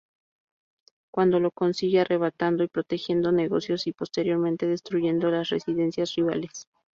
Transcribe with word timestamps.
Cuando 1.11 1.39
lo 1.39 1.51
consigue, 1.51 1.99
arrebatando 1.99 2.63
y 2.63 2.67
protegiendo 2.67 3.31
negocios, 3.31 3.85
y 3.85 3.91
posteriormente 3.91 4.65
destruyendo 4.65 5.29
las 5.29 5.49
residencias 5.49 6.15
rivales. 6.15 6.67